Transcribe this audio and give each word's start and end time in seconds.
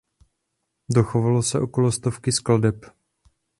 Dochovalo 0.95 1.43
se 1.43 1.59
okolo 1.59 1.91
stovky 1.91 2.31
skladeb. 2.31 2.85